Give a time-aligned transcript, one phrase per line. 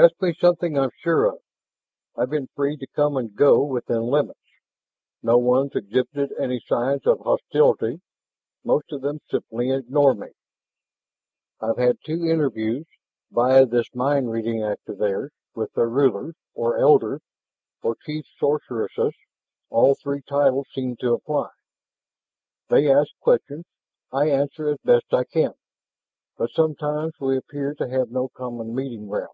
[0.00, 1.38] "Ask me something I'm sure of.
[2.14, 4.38] I've been free to come and go within limits.
[5.24, 8.00] No one's exhibited any signs of hostility;
[8.62, 10.28] most of them simply ignore me.
[11.60, 12.86] I've had two interviews,
[13.32, 17.20] via this mind reading act of theirs, with their rulers, or elders,
[17.82, 19.14] or chief sorceresses
[19.68, 21.50] all three titles seem to apply.
[22.68, 23.64] They ask questions,
[24.12, 25.54] I answer as best I can,
[26.36, 29.32] but sometimes we appear to have no common meeting ground.